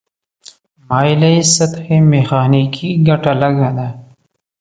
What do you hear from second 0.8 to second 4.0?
مایلې سطحې میخانیکي ګټه لږه ده.